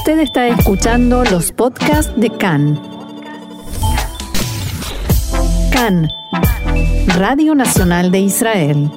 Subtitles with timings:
[0.00, 2.80] Usted está escuchando los podcasts de CAN.
[5.70, 6.08] CAN,
[7.18, 8.90] Radio Nacional de Israel.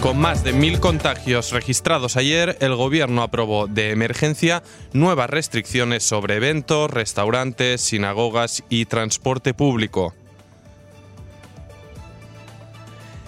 [0.00, 6.34] Con más de mil contagios registrados ayer, el gobierno aprobó de emergencia nuevas restricciones sobre
[6.34, 10.14] eventos, restaurantes, sinagogas y transporte público.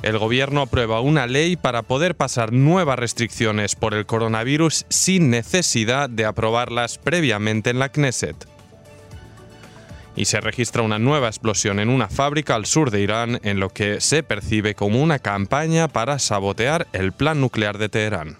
[0.02, 6.10] El gobierno aprueba una ley para poder pasar nuevas restricciones por el coronavirus sin necesidad
[6.10, 8.48] de aprobarlas previamente en la Knesset.
[10.16, 13.70] Y se registra una nueva explosión en una fábrica al sur de Irán en lo
[13.70, 18.36] que se percibe como una campaña para sabotear el plan nuclear de Teherán.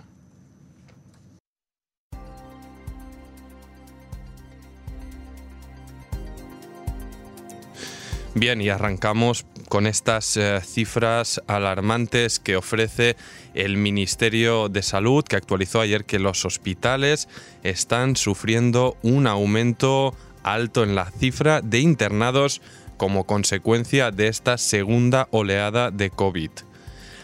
[8.35, 13.17] Bien, y arrancamos con estas eh, cifras alarmantes que ofrece
[13.55, 17.27] el Ministerio de Salud, que actualizó ayer que los hospitales
[17.63, 22.61] están sufriendo un aumento alto en la cifra de internados
[22.99, 26.51] como consecuencia de esta segunda oleada de COVID.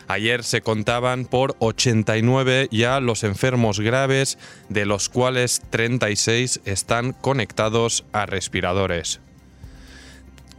[0.07, 4.39] Ayer se contaban por 89 ya los enfermos graves,
[4.71, 9.21] de los cuales 36 están conectados a respiradores.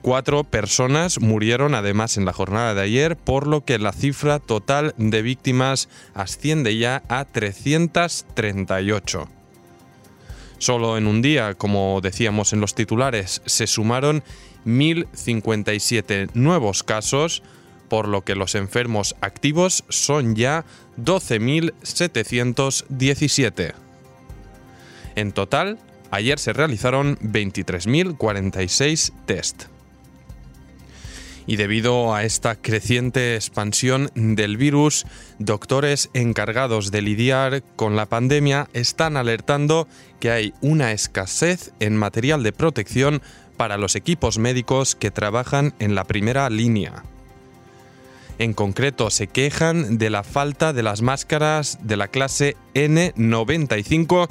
[0.02, 4.96] Cuatro personas murieron además en la jornada de ayer, por lo que la cifra total
[4.98, 9.28] de víctimas asciende ya a 338.
[10.58, 14.24] Solo en un día, como decíamos en los titulares, se sumaron
[14.66, 17.44] 1.057 nuevos casos,
[17.90, 20.64] por lo que los enfermos activos son ya
[20.98, 23.74] 12.717.
[25.16, 25.78] En total,
[26.12, 29.66] ayer se realizaron 23.046 test
[31.50, 35.08] y debido a esta creciente expansión del virus,
[35.40, 39.88] doctores encargados de lidiar con la pandemia están alertando
[40.20, 43.24] que hay una escasez en material de protección
[43.58, 47.04] para los equipos médicos que trabajan en la primera línea.
[48.38, 54.30] En concreto, se quejan de la falta de las máscaras de la clase N95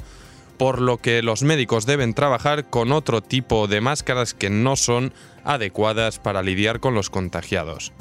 [0.59, 5.13] por lo que los médicos deben trabajar con otro tipo de máscaras que no son
[5.49, 7.91] adecuadas para lidiar con los contagiados.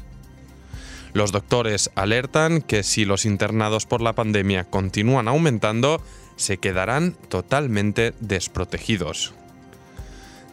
[1.14, 6.02] Los doctores alertan que si los internados por la pandemia continúan aumentando,
[6.36, 9.32] se quedarán totalmente desprotegidos.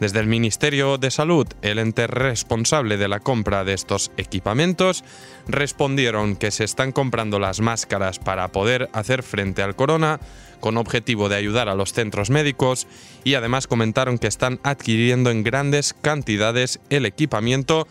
[0.00, 5.04] Desde el Ministerio de Salud, el ente responsable de la compra de estos equipamientos,
[5.48, 10.20] respondieron que se están comprando las máscaras para poder hacer frente al corona
[10.60, 12.86] con objetivo de ayudar a los centros médicos
[13.24, 17.88] y además comentaron que están adquiriendo en grandes cantidades el equipamiento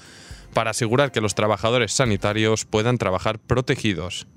[0.53, 4.27] para asegurar que los trabajadores sanitarios puedan trabajar protegidos.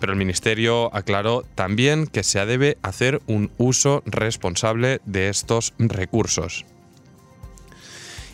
[0.00, 6.64] Pero el Ministerio aclaró también que se debe hacer un uso responsable de estos recursos.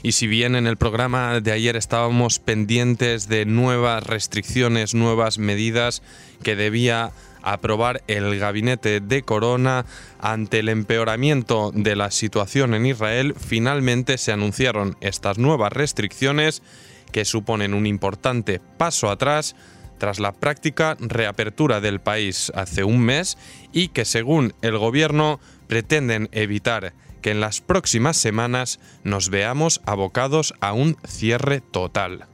[0.05, 6.03] Y si bien en el programa de ayer estábamos pendientes de nuevas restricciones, nuevas medidas
[6.43, 9.87] que debía aprobar el gabinete de Corona
[10.21, 16.63] ante el empeoramiento de la situación en Israel, finalmente se anunciaron estas nuevas restricciones
[17.11, 19.57] que suponen un importante paso atrás
[19.99, 23.39] tras la práctica reapertura del país hace un mes
[23.73, 30.53] y que según el gobierno pretenden evitar que en las próximas semanas nos veamos abocados
[30.61, 32.27] a un cierre total.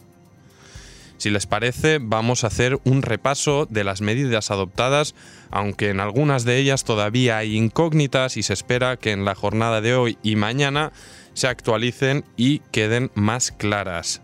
[1.20, 5.14] Si les parece, vamos a hacer un repaso de las medidas adoptadas,
[5.50, 9.82] aunque en algunas de ellas todavía hay incógnitas y se espera que en la jornada
[9.82, 10.92] de hoy y mañana
[11.34, 14.22] se actualicen y queden más claras.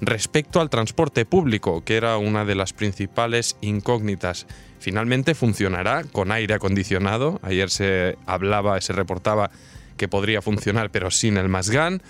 [0.00, 4.46] Respecto al transporte público, que era una de las principales incógnitas,
[4.78, 7.38] finalmente funcionará con aire acondicionado.
[7.42, 9.50] Ayer se hablaba, se reportaba
[9.98, 12.02] que podría funcionar, pero sin el Masgan.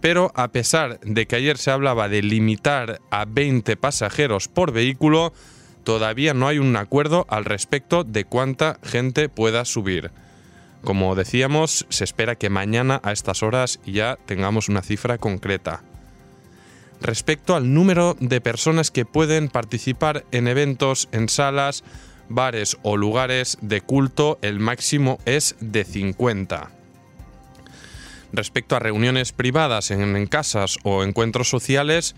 [0.00, 5.34] Pero a pesar de que ayer se hablaba de limitar a 20 pasajeros por vehículo,
[5.84, 10.10] todavía no hay un acuerdo al respecto de cuánta gente pueda subir.
[10.82, 15.82] Como decíamos, se espera que mañana a estas horas ya tengamos una cifra concreta.
[17.04, 21.84] Respecto al número de personas que pueden participar en eventos en salas,
[22.30, 26.70] bares o lugares de culto, el máximo es de 50.
[28.32, 32.16] Respecto a reuniones privadas en, casas o encuentros sociales,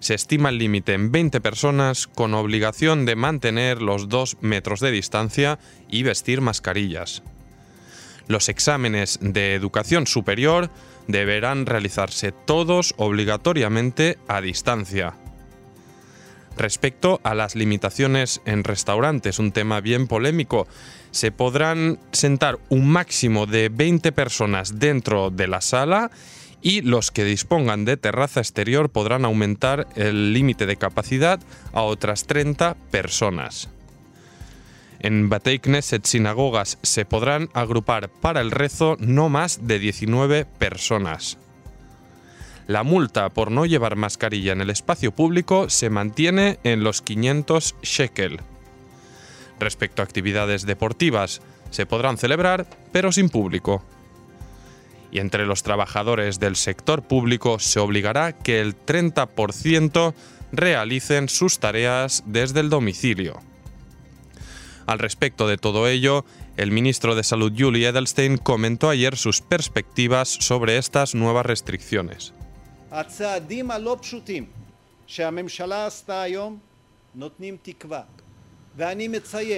[0.00, 4.90] se estima el límite en 20 personas con obligación de mantener los 2 metros de
[4.90, 7.22] distancia y vestir mascarillas.
[8.28, 10.70] Los exámenes de educación superior
[11.08, 15.14] deberán realizarse todos obligatoriamente a distancia.
[16.56, 20.66] Respecto a las limitaciones en restaurantes, un tema bien polémico,
[21.10, 26.10] se podrán sentar un máximo de 20 personas dentro de la sala
[26.62, 31.40] y los que dispongan de terraza exterior podrán aumentar el límite de capacidad
[31.72, 33.68] a otras 30 personas.
[35.00, 41.38] En Batei Knesset sinagogas se podrán agrupar para el rezo no más de 19 personas.
[42.66, 47.76] La multa por no llevar mascarilla en el espacio público se mantiene en los 500
[47.82, 48.40] shekel.
[49.60, 53.84] Respecto a actividades deportivas, se podrán celebrar, pero sin público.
[55.12, 60.14] Y entre los trabajadores del sector público se obligará que el 30%
[60.52, 63.40] realicen sus tareas desde el domicilio.
[64.86, 66.24] Al respecto de todo ello,
[66.56, 72.32] el ministro de Salud Julie Edelstein comentó ayer sus perspectivas sobre estas nuevas restricciones.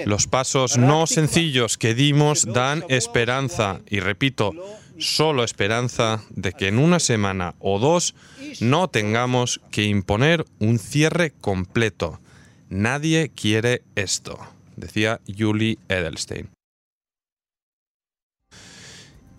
[0.05, 4.53] Los pasos no sencillos que dimos dan esperanza, y repito,
[4.97, 8.15] solo esperanza de que en una semana o dos
[8.61, 12.19] no tengamos que imponer un cierre completo.
[12.69, 14.39] Nadie quiere esto,
[14.79, 16.49] decía Julie Edelstein.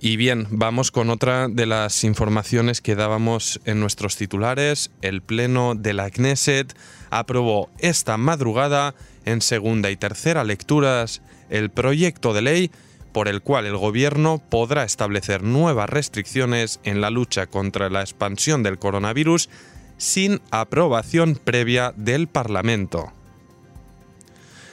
[0.02, 4.90] Y bien, vamos con otra de las informaciones que dábamos en nuestros titulares.
[5.02, 6.75] El Pleno de la Knesset
[7.10, 8.94] aprobó esta madrugada,
[9.26, 11.20] en segunda y tercera lecturas,
[11.50, 12.70] el proyecto de ley
[13.12, 18.62] por el cual el gobierno podrá establecer nuevas restricciones en la lucha contra la expansión
[18.62, 19.50] del coronavirus
[19.98, 23.12] sin aprobación previa del Parlamento.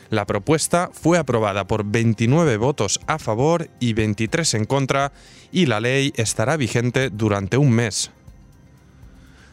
[0.09, 5.11] La propuesta fue aprobada por 29 votos a favor y 23 en contra
[5.51, 8.11] y la ley estará vigente durante un mes.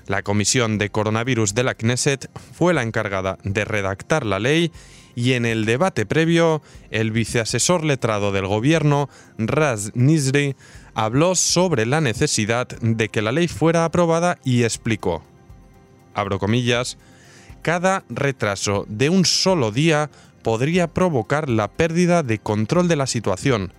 [0.07, 4.71] La Comisión de Coronavirus de la Knesset fue la encargada de redactar la ley
[5.17, 6.61] y en el debate previo,
[6.91, 9.09] el viceasesor letrado del gobierno,
[9.39, 10.57] Raz Nizri,
[10.95, 15.23] habló sobre la necesidad de que la ley fuera aprobada y explicó,
[16.15, 16.99] abro comillas,
[17.63, 20.11] cada retraso de un solo día
[20.45, 23.73] podría provocar la pérdida de control de la situación.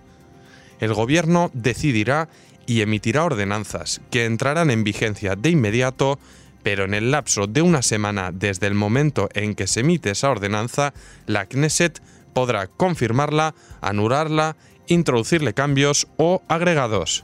[0.81, 2.27] El gobierno decidirá
[2.65, 6.19] y emitirá ordenanzas que entrarán en vigencia de inmediato,
[6.63, 10.31] pero en el lapso de una semana desde el momento en que se emite esa
[10.31, 10.93] ordenanza,
[11.27, 12.01] la Knesset
[12.33, 14.57] podrá confirmarla, anularla,
[14.87, 17.23] introducirle cambios o agregados.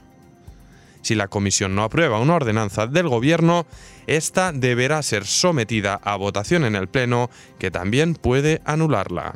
[1.02, 3.66] Si la Comisión no aprueba una ordenanza del Gobierno,
[4.06, 7.28] esta deberá ser sometida a votación en el Pleno,
[7.58, 9.34] que también puede anularla.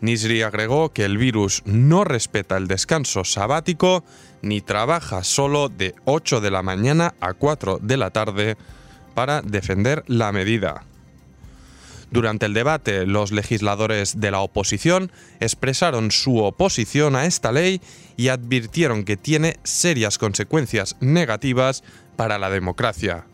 [0.00, 4.04] Nisri agregó que el virus no respeta el descanso sabático
[4.42, 8.56] ni trabaja solo de 8 de la mañana a 4 de la tarde
[9.14, 10.84] para defender la medida.
[12.10, 17.82] Durante el debate, los legisladores de la oposición expresaron su oposición a esta ley
[18.16, 21.84] y advirtieron que tiene serias consecuencias negativas
[22.16, 23.26] para la democracia.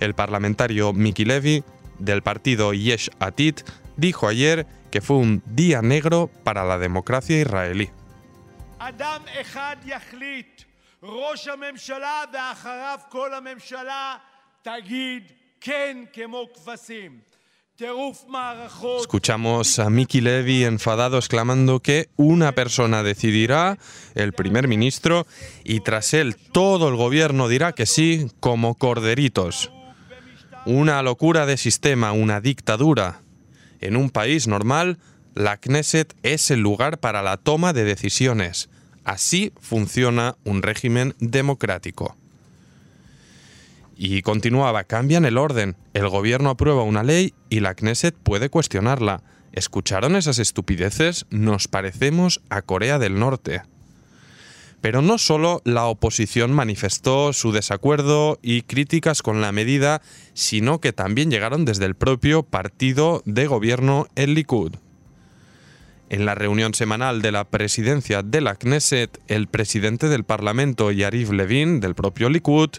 [0.00, 1.64] El parlamentario Miki Levy,
[1.98, 3.62] del partido Yesh Atit,
[3.96, 7.90] dijo ayer que fue un día negro para la democracia israelí.
[19.00, 23.78] Escuchamos a Miki Levy enfadado exclamando que una persona decidirá,
[24.14, 25.26] el primer ministro,
[25.64, 29.72] y tras él todo el gobierno dirá que sí, como corderitos.
[30.66, 33.22] Una locura de sistema, una dictadura.
[33.80, 34.98] En un país normal,
[35.34, 38.68] la Knesset es el lugar para la toma de decisiones.
[39.02, 42.18] Así funciona un régimen democrático.
[43.96, 49.22] Y continuaba, cambian el orden, el gobierno aprueba una ley y la Knesset puede cuestionarla.
[49.52, 51.26] ¿Escucharon esas estupideces?
[51.30, 53.62] Nos parecemos a Corea del Norte.
[54.80, 60.02] Pero no solo la oposición manifestó su desacuerdo y críticas con la medida,
[60.34, 64.74] sino que también llegaron desde el propio partido de gobierno, el Likud.
[66.10, 71.32] En la reunión semanal de la presidencia de la Knesset, el presidente del Parlamento, Yariv
[71.32, 72.70] Levin, del propio Likud,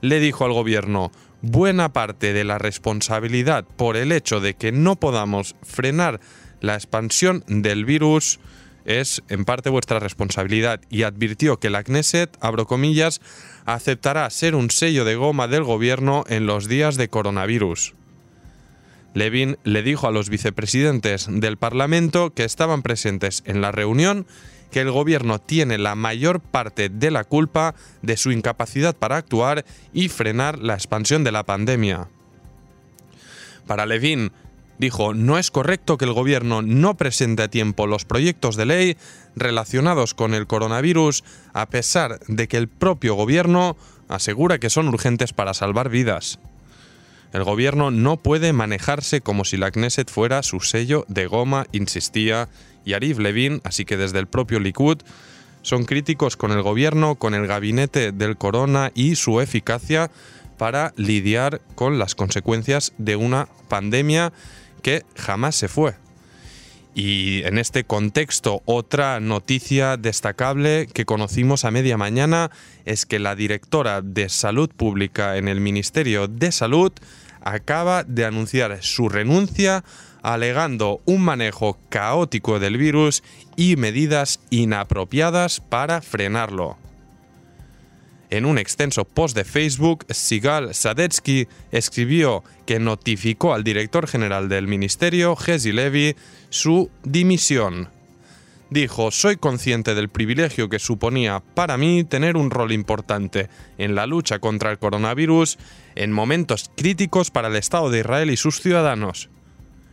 [0.00, 1.10] le dijo al gobierno,
[1.42, 6.20] buena parte de la responsabilidad por el hecho de que no podamos frenar
[6.60, 8.40] la expansión del virus
[8.84, 13.20] es en parte vuestra responsabilidad y advirtió que la Knesset, abro comillas,
[13.66, 17.94] aceptará ser un sello de goma del gobierno en los días de coronavirus.
[19.12, 24.26] Levin le dijo a los vicepresidentes del Parlamento que estaban presentes en la reunión
[24.70, 29.64] que el gobierno tiene la mayor parte de la culpa de su incapacidad para actuar
[29.92, 32.08] y frenar la expansión de la pandemia.
[33.66, 34.32] Para Levin,
[34.78, 38.96] dijo, no es correcto que el gobierno no presente a tiempo los proyectos de ley
[39.36, 43.76] relacionados con el coronavirus, a pesar de que el propio gobierno
[44.08, 46.38] asegura que son urgentes para salvar vidas.
[47.32, 52.48] El gobierno no puede manejarse como si la Knesset fuera su sello de goma, insistía
[52.88, 54.98] Yariv Levin, así que desde el propio Likud
[55.62, 60.10] son críticos con el gobierno, con el gabinete del corona y su eficacia
[60.56, 64.32] para lidiar con las consecuencias de una pandemia
[64.82, 65.94] que jamás se fue.
[66.94, 72.50] Y en este contexto, otra noticia destacable que conocimos a media mañana
[72.86, 76.92] es que la directora de Salud Pública en el Ministerio de Salud
[77.40, 79.84] acaba de anunciar su renuncia
[80.22, 83.22] alegando un manejo caótico del virus
[83.56, 86.76] y medidas inapropiadas para frenarlo.
[88.30, 94.66] En un extenso post de Facebook, Sigal Sadetsky escribió que notificó al director general del
[94.66, 96.14] ministerio, Jesse Levy,
[96.50, 97.88] su dimisión.
[98.70, 103.48] Dijo, soy consciente del privilegio que suponía para mí tener un rol importante
[103.78, 105.58] en la lucha contra el coronavirus
[105.94, 109.30] en momentos críticos para el Estado de Israel y sus ciudadanos.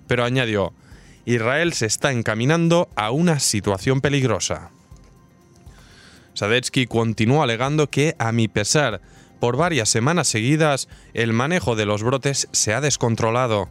[0.07, 0.73] Pero añadió,
[1.25, 4.71] Israel se está encaminando a una situación peligrosa.
[6.33, 8.99] Sadetsky continuó alegando que, a mi pesar,
[9.39, 13.69] por varias semanas seguidas, el manejo de los brotes se ha descontrolado.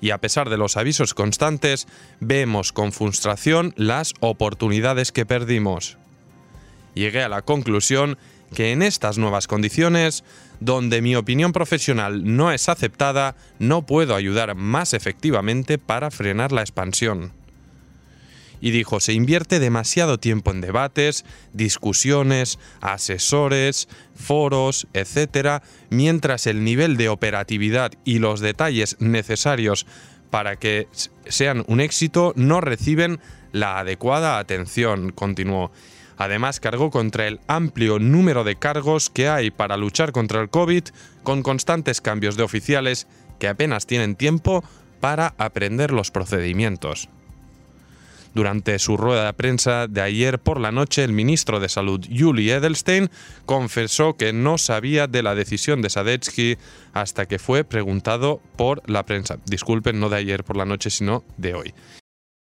[0.00, 1.88] Y a pesar de los avisos constantes,
[2.20, 5.98] vemos con frustración las oportunidades que perdimos.
[6.94, 8.16] Llegué a la conclusión
[8.54, 10.24] que en estas nuevas condiciones,
[10.60, 16.62] donde mi opinión profesional no es aceptada, no puedo ayudar más efectivamente para frenar la
[16.62, 17.32] expansión
[18.60, 26.96] y dijo, se invierte demasiado tiempo en debates, discusiones, asesores, foros, etc., mientras el nivel
[26.96, 29.86] de operatividad y los detalles necesarios
[30.30, 30.88] para que
[31.26, 33.20] sean un éxito no reciben
[33.52, 35.70] la adecuada atención, continuó.
[36.16, 40.84] Además, cargó contra el amplio número de cargos que hay para luchar contra el COVID,
[41.22, 43.06] con constantes cambios de oficiales
[43.38, 44.64] que apenas tienen tiempo
[45.00, 47.08] para aprender los procedimientos.
[48.34, 52.50] Durante su rueda de prensa de ayer por la noche, el ministro de Salud, Yuli
[52.50, 53.10] Edelstein,
[53.46, 56.56] confesó que no sabía de la decisión de Sadetsky
[56.92, 59.38] hasta que fue preguntado por la prensa.
[59.46, 61.74] Disculpen, no de ayer por la noche, sino de hoy.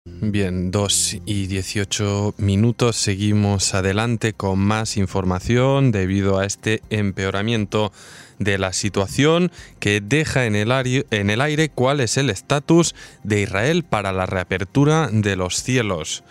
[0.03, 7.93] Bien, 2 y 18 minutos, seguimos adelante con más información debido a este empeoramiento
[8.39, 14.11] de la situación que deja en el, aire, cuál es el estatus de Israel para
[14.11, 16.23] la reapertura de los cielos.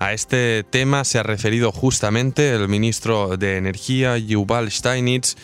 [0.00, 5.36] A este tema se ha referido justamente el ministro de Energía, Yuval Steinitz,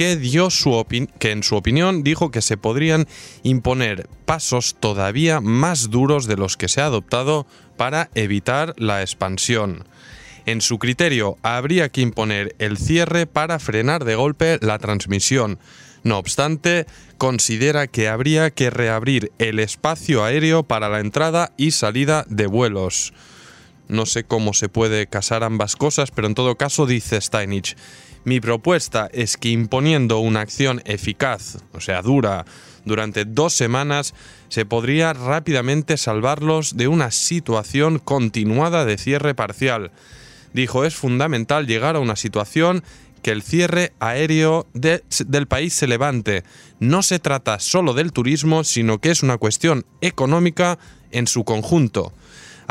[0.00, 0.86] que, dio su
[1.18, 3.06] que en su opinión dijo que se podrían
[3.42, 9.84] imponer pasos todavía más duros de los que se ha adoptado para evitar la expansión.
[10.46, 15.58] En su criterio, habría que imponer el cierre para frenar de golpe la transmisión.
[16.02, 16.86] No obstante,
[17.18, 23.12] considera que habría que reabrir el espacio aéreo para la entrada y salida de vuelos.
[23.86, 27.76] No sé cómo se puede casar ambas cosas, pero en todo caso dice Steinich,
[28.24, 32.44] mi propuesta es que imponiendo una acción eficaz, o sea, dura,
[32.84, 34.14] durante dos semanas,
[34.48, 39.92] se podría rápidamente salvarlos de una situación continuada de cierre parcial
[40.52, 42.82] dijo es fundamental llegar a una situación
[43.22, 46.42] que el cierre aéreo del país se levante.
[46.78, 50.78] No se trata solo del turismo, sino que es una cuestión económica
[51.10, 52.14] en su conjunto.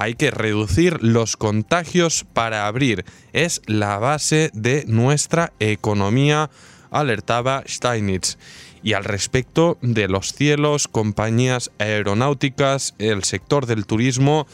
[0.02, 3.04] Hay que reducir los contagios para abrir.
[3.34, 6.50] Es la base de nuestra economía,
[6.90, 8.38] alertaba Steinitz.
[8.82, 14.48] Y al respecto de los cielos, compañías aeronáuticas, el sector del turismo,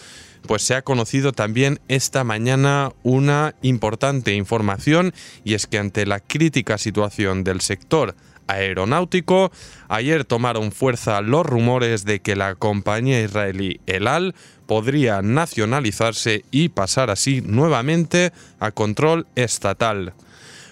[0.48, 6.22] pues se ha conocido también esta mañana una importante información y es que ante la
[6.22, 8.16] crítica situación del sector
[8.48, 9.52] aeronáutico,
[9.88, 14.36] ayer tomaron fuerza los rumores de que la compañía israelí El Al
[14.66, 20.14] podría nacionalizarse y pasar así nuevamente a control estatal.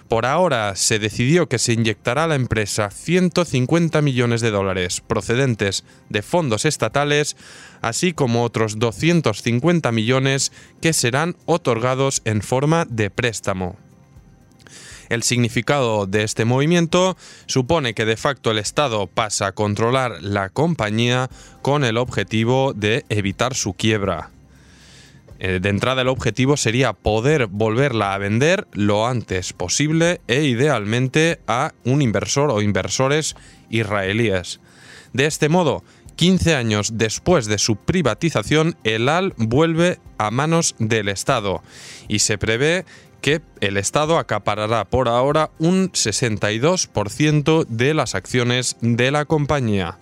[0.08, 5.84] Por ahora se decidió que se inyectará a la empresa 150 millones de dólares procedentes
[6.10, 7.36] de fondos estatales,
[7.80, 13.83] así como otros 250 millones que serán otorgados en forma de préstamo.
[15.08, 20.48] El significado de este movimiento supone que de facto el Estado pasa a controlar la
[20.48, 21.28] compañía
[21.62, 24.30] con el objetivo de evitar su quiebra.
[25.38, 31.40] Eh, de entrada el objetivo sería poder volverla a vender lo antes posible e idealmente
[31.46, 33.36] a un inversor o inversores
[33.68, 34.60] israelíes.
[35.12, 35.84] De este modo,
[36.16, 41.62] 15 años después de su privatización, el AL vuelve a manos del Estado
[42.08, 42.84] y se prevé
[43.24, 49.96] que el Estado acaparará por ahora un 62% de las acciones de la compañía.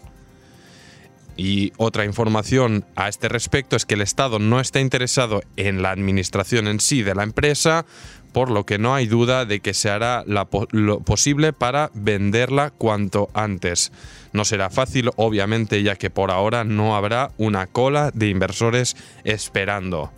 [1.37, 5.93] Y otra información a este respecto es que el Estado no está interesado en la
[5.93, 7.87] administración en sí de la empresa,
[8.33, 13.31] por lo que no hay duda de que se hará lo posible para venderla cuanto
[13.35, 13.93] antes.
[14.33, 20.11] No será fácil, obviamente, ya que por ahora no habrá una cola de inversores esperando.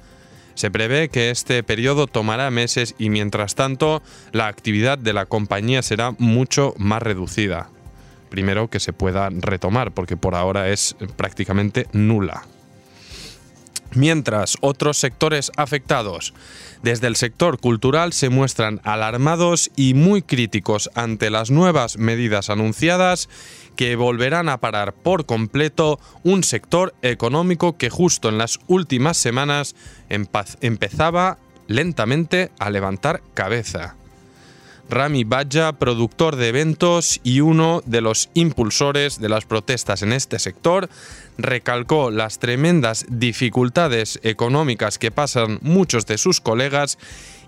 [0.54, 5.82] Se prevé que este periodo tomará meses y mientras tanto la actividad de la compañía
[5.82, 7.68] será mucho más reducida.
[8.30, 12.44] Primero que se pueda retomar, porque por ahora es prácticamente nula.
[13.94, 16.34] Mientras otros sectores afectados
[16.82, 23.28] desde el sector cultural se muestran alarmados y muy críticos ante las nuevas medidas anunciadas
[23.76, 29.74] que volverán a parar por completo un sector económico que justo en las últimas semanas
[30.08, 33.96] empezaba lentamente a levantar cabeza.
[34.90, 40.38] Rami Bajja, productor de eventos y uno de los impulsores de las protestas en este
[40.38, 40.90] sector,
[41.38, 46.98] recalcó las tremendas dificultades económicas que pasan muchos de sus colegas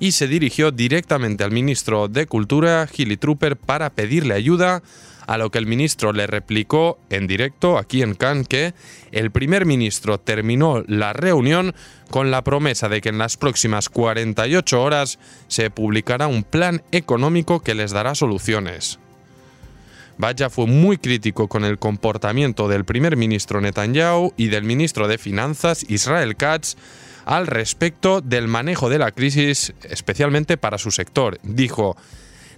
[0.01, 4.83] y se dirigió directamente al ministro de Cultura, Gilly Trooper, para pedirle ayuda
[5.27, 8.75] a lo que el ministro le replicó en directo aquí en Cannes que
[9.13, 11.75] el primer ministro terminó la reunión
[12.11, 15.19] con la promesa de que en las próximas 48 horas
[15.49, 18.99] se publicará un plan económico que les dará soluciones.
[20.19, 25.19] Vaya fue muy crítico con el comportamiento del primer ministro Netanyahu y del ministro de
[25.19, 26.77] Finanzas Israel Katz
[27.27, 31.39] al respecto del manejo de la crisis, especialmente para su sector.
[31.43, 31.97] Dijo,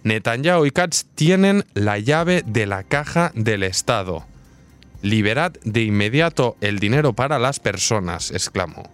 [0.02, 4.24] Netanyahu y Katz tienen la llave de la caja del Estado.
[5.02, 8.90] Liberad de inmediato el dinero para las personas, exclamó.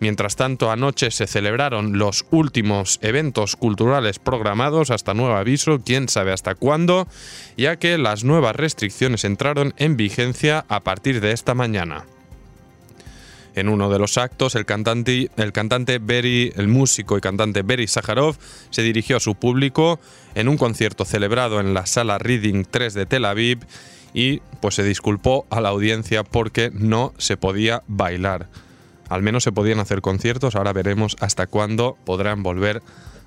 [0.00, 6.32] Mientras tanto, anoche se celebraron los últimos eventos culturales programados hasta nuevo aviso, quién sabe
[6.32, 7.06] hasta cuándo,
[7.58, 12.06] ya que las nuevas restricciones entraron en vigencia a partir de esta mañana.
[13.54, 17.86] En uno de los actos, el cantante, el cantante Beri, el músico y cantante Beri
[17.86, 18.36] Sakharov
[18.70, 19.98] se dirigió a su público
[20.34, 23.58] en un concierto celebrado en la sala Reading 3 de Tel Aviv
[24.14, 28.48] y pues se disculpó a la audiencia porque no se podía bailar.
[29.08, 32.82] Al menos se podían hacer conciertos, ahora veremos hasta cuándo podrán volver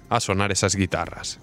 [0.09, 1.39] a sonar esas guitarras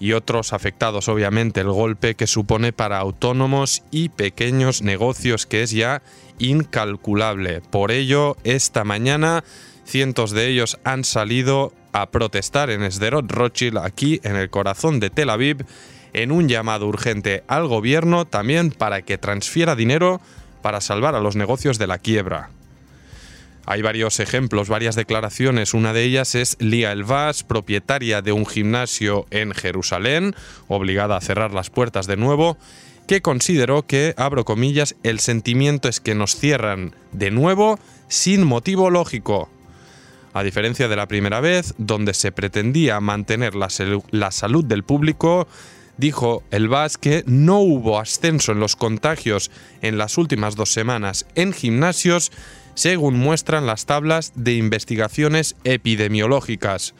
[0.00, 5.70] y otros afectados obviamente el golpe que supone para autónomos y pequeños negocios que es
[5.70, 6.02] ya
[6.38, 7.62] incalculable.
[7.70, 9.44] Por ello, esta mañana
[9.84, 15.10] cientos de ellos han salido a protestar en Sderot Rothschild, aquí en el corazón de
[15.10, 15.64] Tel Aviv,
[16.12, 20.20] en un llamado urgente al gobierno también para que transfiera dinero
[20.62, 22.50] para salvar a los negocios de la quiebra.
[23.68, 25.74] Hay varios ejemplos, varias declaraciones.
[25.74, 30.36] Una de ellas es Lía Elvas, propietaria de un gimnasio en Jerusalén,
[30.68, 32.56] obligada a cerrar las puertas de nuevo,
[33.08, 38.88] que consideró que, abro comillas, el sentimiento es que nos cierran de nuevo sin motivo
[38.88, 39.50] lógico.
[40.32, 43.70] A diferencia de la primera vez, donde se pretendía mantener la,
[44.30, 45.48] salud del público,
[45.96, 49.50] dijo el VAS que no hubo ascenso en los contagios
[49.82, 52.30] en las últimas dos semanas en gimnasios
[52.76, 56.94] según muestran las tablas de investigaciones epidemiológicas.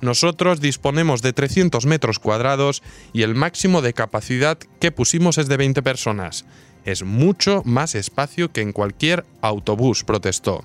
[0.00, 2.82] Nosotros disponemos de 300 metros cuadrados
[3.14, 6.44] y el máximo de capacidad que pusimos es de 20 personas.
[6.84, 10.62] Es mucho más espacio que en cualquier autobús, protestó.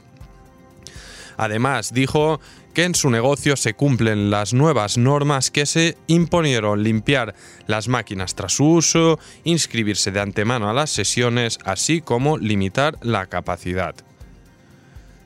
[1.38, 2.42] Además, dijo
[2.74, 7.34] que en su negocio se cumplen las nuevas normas que se imponieron limpiar
[7.66, 13.28] las máquinas tras su uso, inscribirse de antemano a las sesiones, así como limitar la
[13.28, 13.96] capacidad.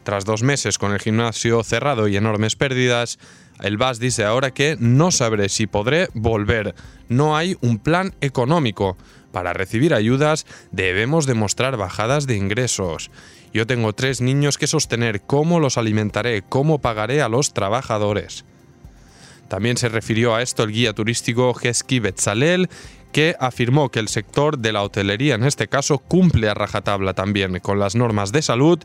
[0.03, 3.19] Tras dos meses con el gimnasio cerrado y enormes pérdidas,
[3.61, 6.75] el VAS dice ahora que no sabré si podré volver.
[7.07, 8.97] No hay un plan económico.
[9.31, 13.11] Para recibir ayudas debemos demostrar bajadas de ingresos.
[13.53, 15.21] Yo tengo tres niños que sostener.
[15.21, 16.41] ¿Cómo los alimentaré?
[16.41, 18.45] ¿Cómo pagaré a los trabajadores?
[19.47, 22.69] También se refirió a esto el guía turístico Hesky Betzalel,
[23.11, 27.59] que afirmó que el sector de la hotelería en este caso cumple a rajatabla también
[27.59, 28.79] con las normas de salud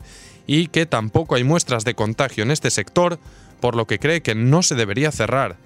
[0.51, 3.19] y que tampoco hay muestras de contagio en este sector,
[3.61, 5.57] por lo que cree que no se debería cerrar.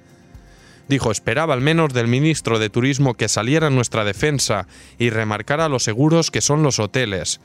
[0.89, 4.67] Dijo, esperaba al menos del ministro de Turismo que saliera en nuestra defensa
[4.99, 7.39] y remarcara lo seguros que son los hoteles.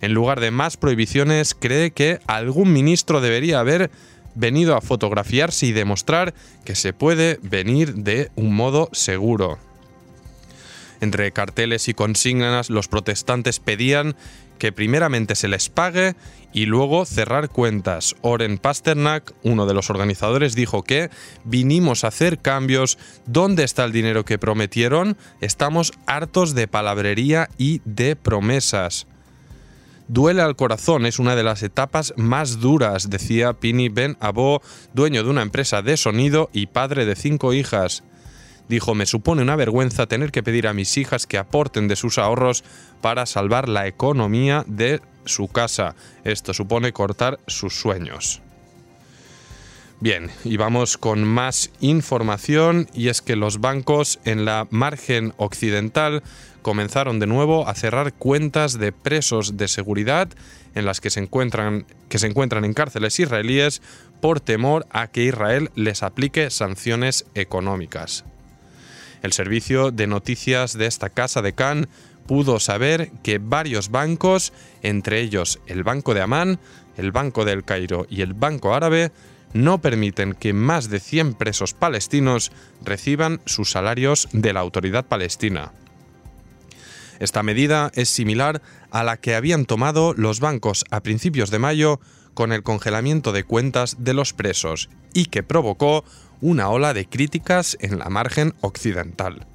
[0.00, 3.92] En lugar de más prohibiciones, cree que algún ministro debería haber
[4.34, 6.34] venido a fotografiarse y demostrar
[6.64, 9.60] que se puede venir de un modo seguro.
[11.00, 14.16] Entre carteles y consignas, los protestantes pedían
[14.58, 16.14] que primeramente se les pague
[16.52, 18.14] y luego cerrar cuentas.
[18.22, 21.10] Oren Pasternak, uno de los organizadores, dijo que
[21.44, 22.96] vinimos a hacer cambios.
[23.26, 25.16] ¿Dónde está el dinero que prometieron?
[25.40, 29.06] Estamos hartos de palabrería y de promesas.
[30.06, 34.60] Duele al corazón, es una de las etapas más duras, decía Pini Ben Abo,
[34.92, 38.04] dueño de una empresa de sonido y padre de cinco hijas.
[38.68, 42.18] Dijo, me supone una vergüenza tener que pedir a mis hijas que aporten de sus
[42.18, 42.64] ahorros
[43.00, 45.94] para salvar la economía de su casa.
[46.24, 48.40] Esto supone cortar sus sueños.
[50.00, 56.22] Bien, y vamos con más información y es que los bancos en la margen occidental
[56.62, 60.28] comenzaron de nuevo a cerrar cuentas de presos de seguridad
[60.74, 63.82] en las que se encuentran, que se encuentran en cárceles israelíes
[64.20, 68.24] por temor a que Israel les aplique sanciones económicas.
[69.24, 71.88] El servicio de noticias de esta casa de Cannes
[72.26, 76.60] pudo saber que varios bancos, entre ellos el Banco de Amán,
[76.98, 79.12] el Banco del Cairo y el Banco Árabe,
[79.54, 82.52] no permiten que más de 100 presos palestinos
[82.84, 85.72] reciban sus salarios de la autoridad palestina.
[87.18, 88.60] Esta medida es similar
[88.90, 91.98] a la que habían tomado los bancos a principios de mayo
[92.34, 96.04] con el congelamiento de cuentas de los presos y que provocó
[96.44, 99.46] una ola de críticas en la margen occidental.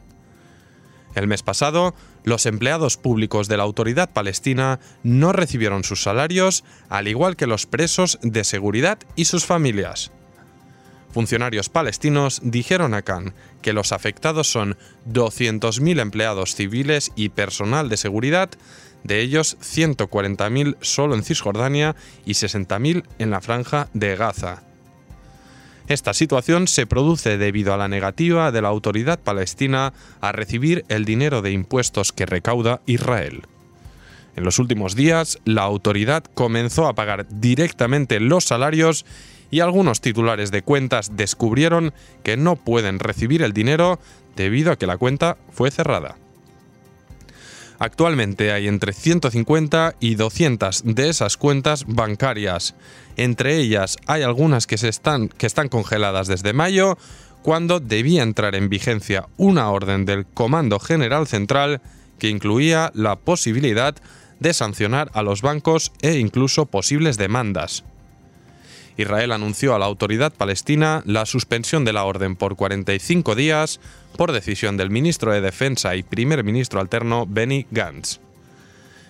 [1.14, 7.08] El mes pasado, los empleados públicos de la autoridad palestina no recibieron sus salarios, al
[7.08, 10.12] igual que los presos de seguridad y sus familias.
[11.12, 14.76] Funcionarios palestinos dijeron a Khan que los afectados son
[15.08, 18.50] 200.000 empleados civiles y personal de seguridad,
[19.04, 24.69] de ellos 140.000 solo en Cisjordania y 60.000 en la franja de Gaza.
[25.90, 31.04] Esta situación se produce debido a la negativa de la autoridad palestina a recibir el
[31.04, 33.42] dinero de impuestos que recauda Israel.
[34.36, 39.04] En los últimos días, la autoridad comenzó a pagar directamente los salarios
[39.50, 44.00] y algunos titulares de cuentas descubrieron que no pueden recibir el dinero
[44.36, 46.18] debido a que la cuenta fue cerrada.
[47.80, 52.76] Actualmente hay entre 150 y 200 de esas cuentas bancarias.
[53.16, 56.98] Entre ellas hay algunas que, se están, que están congeladas desde mayo,
[57.42, 61.82] cuando debía entrar en vigencia una orden del Comando General Central
[62.20, 63.96] que incluía la posibilidad
[64.40, 67.86] de sancionar a los bancos e incluso posibles demandas.
[69.00, 73.80] Israel anunció a la autoridad palestina la suspensión de la orden por 45 días
[74.18, 78.20] por decisión del ministro de Defensa y primer ministro alterno Benny Gantz.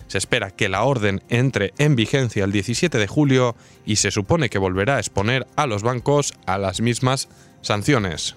[0.05, 4.49] Se espera que la orden entre en vigencia el 17 de julio y se supone
[4.49, 7.27] que volverá a exponer a los bancos a las mismas
[7.61, 8.35] sanciones.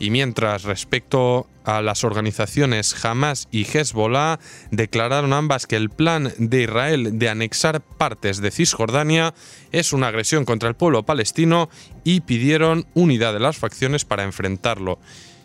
[0.00, 6.62] Y mientras respecto a las organizaciones Hamas y Hezbollah, declararon ambas que el plan de
[6.62, 9.34] Israel de anexar partes de Cisjordania
[9.72, 11.68] es una agresión contra el pueblo palestino
[12.02, 14.98] y pidieron unidad de las facciones para enfrentarlo.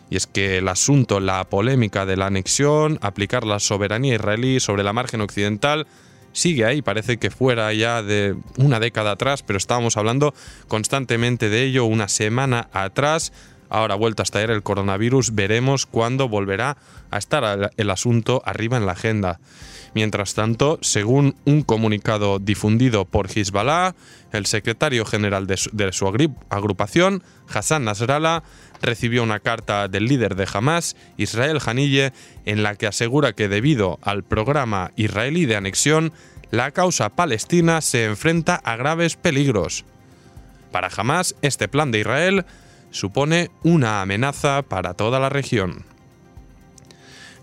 [0.08, 4.84] Y es que el asunto, la polémica de la anexión, aplicar la soberanía israelí sobre
[4.84, 5.86] la margen occidental,
[6.32, 10.32] sigue ahí, parece que fuera ya de una década atrás, pero estábamos hablando
[10.66, 13.32] constantemente de ello una semana atrás
[13.68, 16.76] ahora vuelta a estallar el coronavirus, veremos cuándo volverá
[17.10, 19.40] a estar el asunto arriba en la agenda.
[19.94, 23.94] Mientras tanto, según un comunicado difundido por Hezbollah,
[24.30, 25.56] el secretario general de
[25.92, 26.06] su,
[26.50, 28.42] agrupación, Hassan Nasrallah,
[28.82, 32.12] recibió una carta del líder de Hamas, Israel Hanille,
[32.44, 36.12] en la que asegura que debido al programa israelí de anexión,
[36.50, 39.86] la causa palestina se enfrenta a graves peligros.
[40.72, 42.44] Para Hamas, este plan de Israel
[42.96, 45.84] supone una amenaza para toda la región.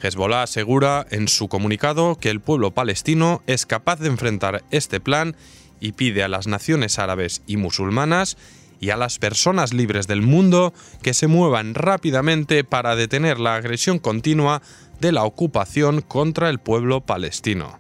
[0.02, 5.36] Hezbollah asegura en su comunicado que el pueblo palestino es capaz de enfrentar este plan
[5.80, 8.36] y pide a las naciones árabes y musulmanas
[8.82, 13.98] y a las personas libres del mundo que se muevan rápidamente para detener la agresión
[13.98, 14.62] continua
[15.00, 17.80] de la ocupación contra el pueblo palestino.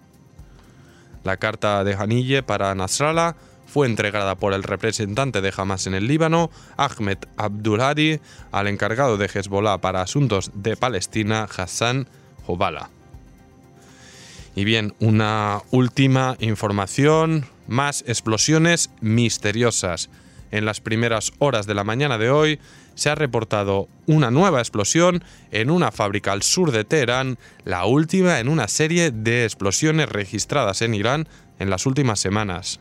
[1.25, 3.35] La carta de Hanille para Nasrallah
[3.73, 8.19] fue entregada por el representante de Hamas en el Líbano, Ahmed Abdulhadi,
[8.51, 12.07] al encargado de Hezbollah para asuntos de Palestina, Hassan
[12.45, 12.91] Hobala.
[14.55, 20.11] Y bien, una última información, más explosiones misteriosas.
[20.51, 22.59] En las primeras horas de la mañana de hoy
[22.93, 28.39] se ha reportado una nueva explosión en una fábrica al sur de Teherán, la última
[28.39, 32.79] en una serie de explosiones registradas en Irán en las últimas semanas.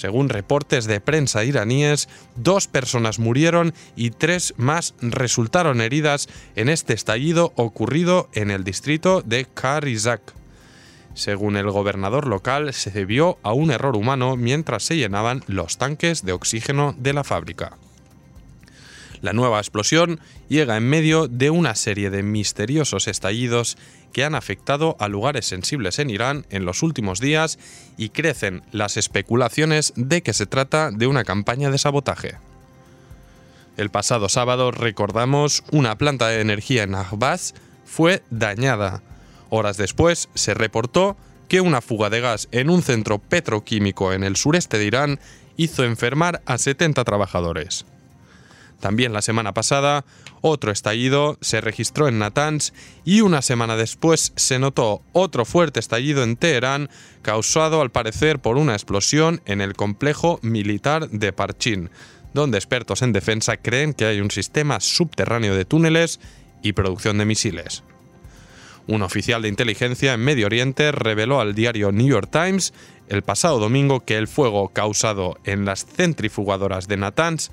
[0.00, 6.94] Según reportes de prensa iraníes, dos personas murieron y tres más resultaron heridas en este
[6.94, 10.22] estallido ocurrido en el distrito de Karizak.
[11.12, 16.24] Según el gobernador local, se debió a un error humano mientras se llenaban los tanques
[16.24, 17.76] de oxígeno de la fábrica.
[19.22, 23.76] La nueva explosión llega en medio de una serie de misteriosos estallidos
[24.12, 27.58] que han afectado a lugares sensibles en Irán en los últimos días
[27.96, 32.36] y crecen las especulaciones de que se trata de una campaña de sabotaje.
[33.76, 37.54] El pasado sábado, recordamos, una planta de energía en Ahvaz
[37.84, 39.02] fue dañada.
[39.48, 41.16] Horas después se reportó
[41.48, 45.20] que una fuga de gas en un centro petroquímico en el sureste de Irán
[45.56, 47.84] hizo enfermar a 70 trabajadores.
[48.80, 50.04] También la semana pasada,
[50.40, 52.72] otro estallido se registró en Natanz
[53.04, 56.88] y una semana después se notó otro fuerte estallido en Teherán,
[57.22, 61.90] causado al parecer por una explosión en el complejo militar de Parchin,
[62.32, 66.18] donde expertos en defensa creen que hay un sistema subterráneo de túneles
[66.62, 67.82] y producción de misiles.
[68.86, 72.72] Un oficial de inteligencia en Medio Oriente reveló al diario New York Times
[73.08, 77.50] el pasado domingo que el fuego causado en las centrifugadoras de Natanz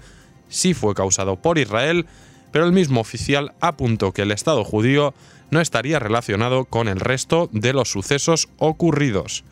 [0.49, 2.05] sí fue causado por Israel,
[2.51, 5.13] pero el mismo oficial apuntó que el Estado judío
[5.49, 9.43] no estaría relacionado con el resto de los sucesos ocurridos.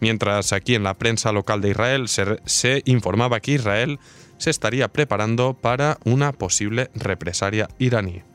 [0.00, 3.98] Mientras aquí en la prensa local de Israel se, informaba que Israel
[4.38, 8.29] se estaría preparando para una posible represalia iraní.